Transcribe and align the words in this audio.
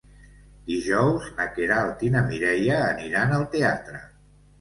Dijous 0.69 1.27
na 1.41 1.45
Queralt 1.57 2.01
i 2.07 2.09
na 2.15 2.23
Mireia 2.31 2.79
aniran 2.87 3.35
al 3.37 3.45
teatre. 3.57 4.01